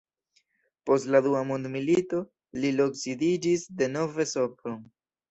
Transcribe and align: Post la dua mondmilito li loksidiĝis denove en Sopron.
Post 0.89 1.09
la 1.15 1.19
dua 1.25 1.41
mondmilito 1.49 2.21
li 2.63 2.71
loksidiĝis 2.77 3.67
denove 3.83 4.25
en 4.25 4.31
Sopron. 4.33 4.81